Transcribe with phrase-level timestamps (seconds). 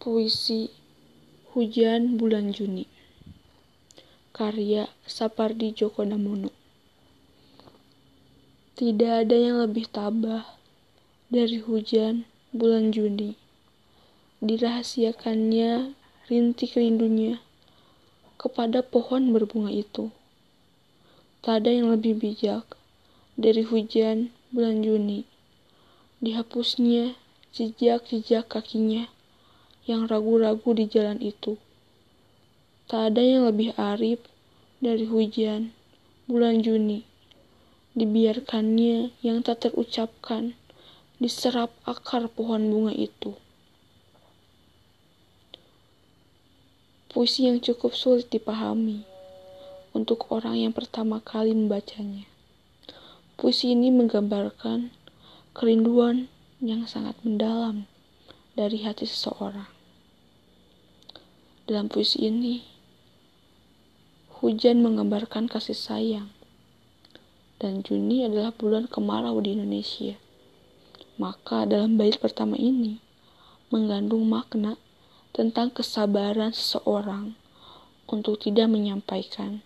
[0.00, 0.72] Puisi
[1.52, 2.88] Hujan Bulan Juni.
[4.32, 6.48] Karya Sapardi Djoko Damono
[8.80, 10.56] Tidak ada yang lebih tabah
[11.28, 13.36] dari hujan bulan Juni.
[14.40, 15.92] Dirahasiakannya
[16.32, 17.36] rintik rindunya
[18.40, 20.08] kepada pohon berbunga itu.
[21.44, 22.64] Tak ada yang lebih bijak
[23.36, 25.28] dari hujan bulan Juni.
[26.24, 27.20] Dihapusnya
[27.52, 29.19] jejak-jejak kakinya
[29.88, 31.56] yang ragu-ragu di jalan itu.
[32.90, 34.18] Tak ada yang lebih arif
[34.82, 35.70] dari hujan
[36.26, 37.06] bulan Juni.
[37.94, 40.54] Dibiarkannya yang tak terucapkan
[41.18, 43.34] diserap akar pohon bunga itu.
[47.10, 49.02] Puisi yang cukup sulit dipahami
[49.90, 52.30] untuk orang yang pertama kali membacanya.
[53.34, 54.94] Puisi ini menggambarkan
[55.50, 56.30] kerinduan
[56.62, 57.89] yang sangat mendalam
[58.58, 59.68] dari hati seseorang.
[61.70, 62.66] Dalam puisi ini,
[64.42, 66.34] hujan menggambarkan kasih sayang,
[67.62, 70.18] dan Juni adalah bulan kemarau di Indonesia.
[71.20, 72.98] Maka dalam bait pertama ini
[73.68, 74.80] mengandung makna
[75.36, 77.38] tentang kesabaran seseorang
[78.10, 79.62] untuk tidak menyampaikan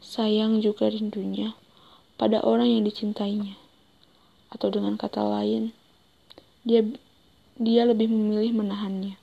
[0.00, 1.52] sayang juga rindunya
[2.16, 3.58] pada orang yang dicintainya.
[4.48, 5.74] Atau dengan kata lain,
[6.62, 6.86] dia
[7.54, 9.14] dia lebih memilih menahannya.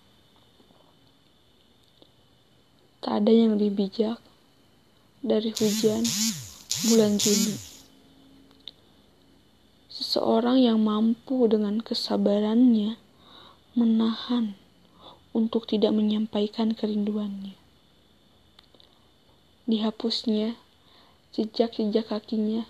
[3.03, 4.23] Tak ada yang lebih bijak
[5.19, 6.05] dari hujan
[6.87, 7.59] bulan Juni.
[9.91, 12.95] Seseorang yang mampu dengan kesabarannya
[13.75, 14.55] menahan
[15.35, 17.59] untuk tidak menyampaikan kerinduannya.
[19.67, 20.55] Dihapusnya
[21.35, 22.63] jejak-jejak kakinya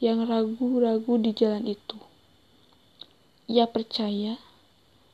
[0.00, 2.00] yang ragu-ragu di jalan itu.
[3.48, 4.45] Ia percaya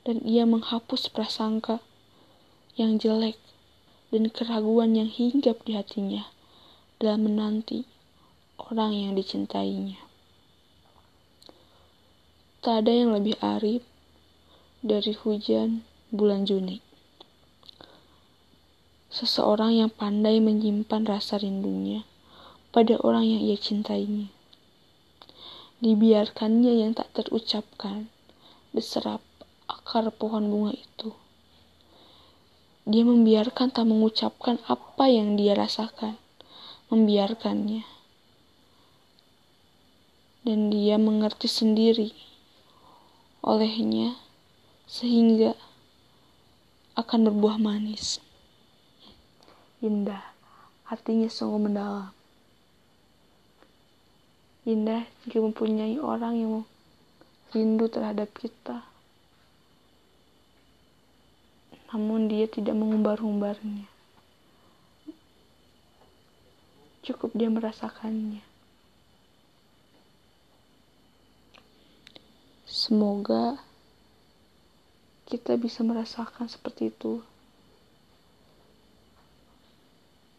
[0.02, 1.78] dan ia menghapus prasangka
[2.74, 3.38] yang jelek
[4.10, 6.28] dan keraguan yang hinggap di hatinya
[6.98, 7.86] dalam menanti
[8.58, 9.98] orang yang dicintainya.
[12.62, 13.82] Tak ada yang lebih arif
[14.82, 15.82] dari hujan
[16.14, 16.78] bulan Juni.
[19.10, 22.06] Seseorang yang pandai menyimpan rasa rindunya
[22.70, 24.30] pada orang yang ia cintainya.
[25.82, 28.06] Dibiarkannya yang tak terucapkan
[28.70, 29.18] diserap
[29.72, 31.16] akar pohon bunga itu.
[32.84, 36.18] Dia membiarkan tak mengucapkan apa yang dia rasakan,
[36.92, 37.86] membiarkannya.
[40.42, 42.10] Dan dia mengerti sendiri
[43.40, 44.18] olehnya
[44.90, 45.54] sehingga
[46.98, 48.18] akan berbuah manis.
[49.80, 50.22] Indah,
[50.86, 52.12] artinya sungguh mendalam.
[54.62, 56.52] Indah jika mempunyai orang yang
[57.50, 58.91] rindu terhadap kita.
[61.92, 63.84] Namun dia tidak mengumbar-umbarnya.
[67.04, 68.40] Cukup dia merasakannya.
[72.64, 73.60] Semoga
[75.28, 77.20] kita bisa merasakan seperti itu.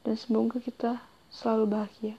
[0.01, 2.17] Dan semoga kita selalu bahagia.